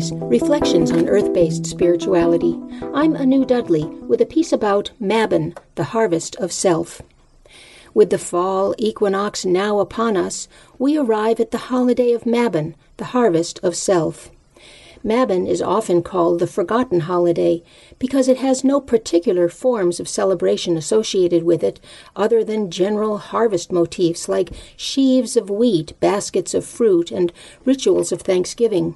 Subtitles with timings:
[0.00, 2.58] Reflections on Earth Based Spirituality.
[2.94, 7.02] I'm Anu Dudley with a piece about Mabon, the harvest of self.
[7.92, 10.48] With the fall equinox now upon us,
[10.78, 14.30] we arrive at the holiday of Mabon, the harvest of self.
[15.04, 17.62] Mabon is often called the forgotten holiday
[17.98, 21.78] because it has no particular forms of celebration associated with it
[22.16, 27.34] other than general harvest motifs like sheaves of wheat, baskets of fruit, and
[27.66, 28.94] rituals of thanksgiving.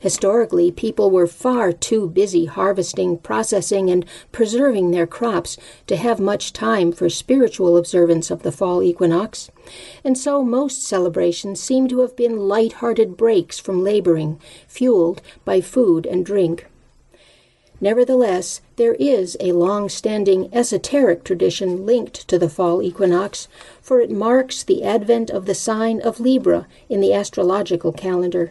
[0.00, 6.54] Historically, people were far too busy harvesting, processing, and preserving their crops to have much
[6.54, 9.50] time for spiritual observance of the fall equinox,
[10.02, 16.06] and so most celebrations seem to have been light-hearted breaks from laboring, fueled by food
[16.06, 16.66] and drink.
[17.78, 23.48] Nevertheless, there is a long standing esoteric tradition linked to the fall equinox,
[23.82, 28.50] for it marks the advent of the sign of Libra in the astrological calendar.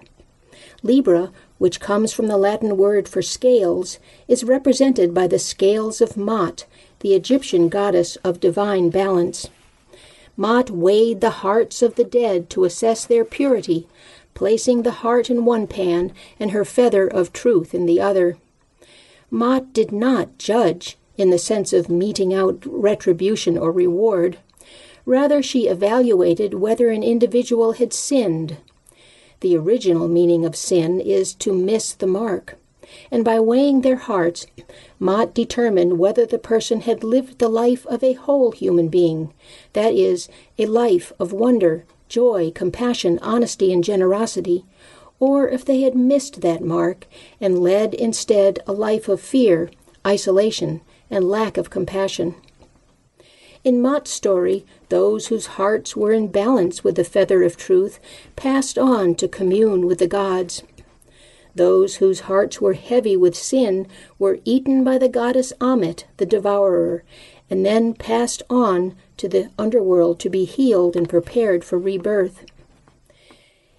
[0.82, 6.18] Libra, which comes from the Latin word for scales, is represented by the scales of
[6.18, 6.66] Maat,
[7.02, 9.50] the Egyptian goddess of divine balance.
[10.36, 13.88] Maat weighed the hearts of the dead to assess their purity,
[14.34, 18.38] placing the heart in one pan and her feather of truth in the other.
[19.30, 24.38] Maat did not judge in the sense of meting out retribution or reward.
[25.06, 28.58] Rather, she evaluated whether an individual had sinned
[29.42, 32.58] the original meaning of sin is to miss the mark.
[33.12, 34.48] And by weighing their hearts,
[35.00, 39.32] Maat determined whether the person had lived the life of a whole human being,
[39.74, 44.66] that is, a life of wonder, joy, compassion, honesty, and generosity,
[45.20, 47.06] or if they had missed that mark
[47.40, 49.70] and led instead a life of fear,
[50.06, 52.36] isolation, and lack of compassion.
[53.64, 58.00] In Maat's story, those whose hearts were in balance with the feather of truth
[58.38, 60.64] passed on to commune with the gods.
[61.56, 67.04] Those whose hearts were heavy with sin were eaten by the goddess Ammit, the devourer,
[67.50, 72.46] and then passed on to the underworld to be healed and prepared for rebirth.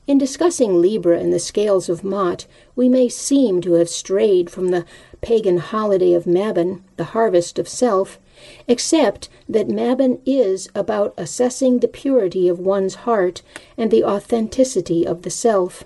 [0.06, 2.46] In discussing Libra and the scales of Mott,
[2.76, 4.84] we may seem to have strayed from the
[5.22, 8.18] pagan holiday of Mabon, the harvest of self,
[8.68, 13.42] except that Mabon is about assessing the purity of one's heart
[13.76, 15.84] and the authenticity of the self.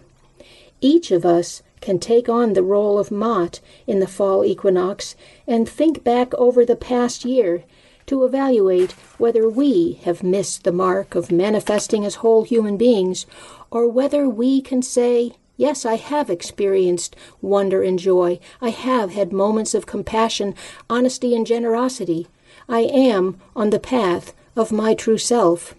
[0.81, 5.17] Each of us can take on the role of Maat in the fall equinox
[5.47, 7.65] and think back over the past year
[8.07, 13.27] to evaluate whether we have missed the mark of manifesting as whole human beings
[13.71, 18.41] or whether we can say, Yes, I have experienced wonder and joy.
[18.61, 20.55] I have had moments of compassion,
[20.91, 22.27] honesty, and generosity.
[22.69, 25.75] I am on the path of my true self.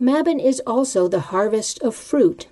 [0.00, 2.48] Mabon is also the harvest of fruit.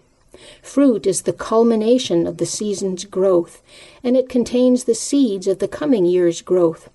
[0.63, 3.63] Fruit is the culmination of the season's growth,
[4.05, 6.89] and it contains the seeds of the coming year's growth,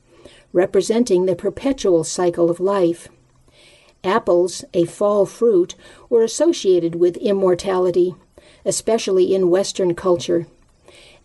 [0.53, 3.09] representing the perpetual cycle of life.
[4.03, 5.75] Apples, a fall fruit,
[6.09, 8.15] were associated with immortality,
[8.63, 10.47] especially in Western culture.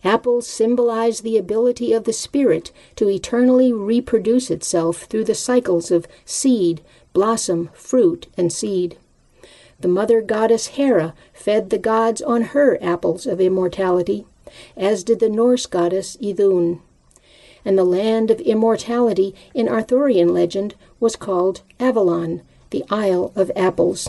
[0.03, 6.07] Apples symbolize the ability of the spirit to eternally reproduce itself through the cycles of
[6.25, 6.81] seed,
[7.13, 8.97] blossom, fruit, and seed.
[9.79, 14.25] The mother goddess Hera fed the gods on her apples of immortality,
[14.75, 16.81] as did the Norse goddess Idun.
[17.63, 22.41] And the land of immortality in Arthurian legend was called Avalon,
[22.71, 24.07] the Isle of Apples.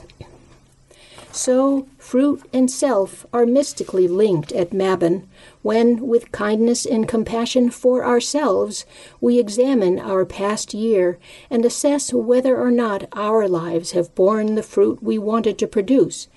[1.34, 5.26] So, fruit and self are mystically linked at Mabon,
[5.62, 8.84] when, with kindness and compassion for ourselves,
[9.18, 14.62] we examine our past year and assess whether or not our lives have borne the
[14.62, 16.28] fruit we wanted to produce,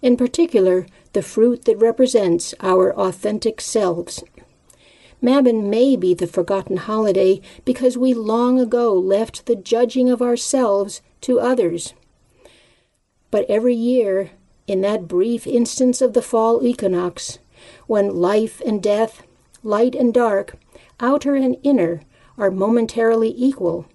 [0.00, 4.24] in particular, the fruit that represents our authentic selves.
[5.22, 11.02] Mabon may be the forgotten holiday because we long ago left the judging of ourselves
[11.20, 11.92] to others.
[13.30, 14.30] But every year,
[14.68, 17.38] in that brief instance of the fall equinox,
[17.86, 19.22] when life and death,
[19.64, 20.56] light and dark,
[21.00, 22.02] outer and inner,
[22.36, 23.86] are momentarily equal,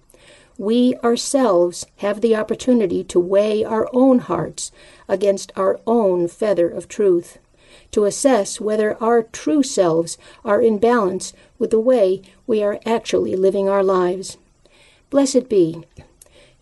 [0.58, 4.70] we ourselves have the opportunity to weigh our own hearts
[5.08, 7.38] against our own feather of truth,
[7.90, 13.36] to assess whether our true selves are in balance with the way we are actually
[13.36, 14.38] living our lives.
[15.10, 15.84] Blessed be